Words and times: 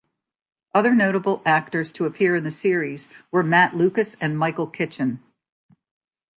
Other 0.73 0.95
notable 0.95 1.43
actors 1.45 1.91
to 1.93 2.05
appear 2.07 2.35
in 2.35 2.43
the 2.43 2.49
series 2.49 3.07
were 3.29 3.43
Matt 3.43 3.75
Lucas 3.75 4.15
and 4.19 4.35
Michael 4.35 4.65
Kitchen. 4.65 5.21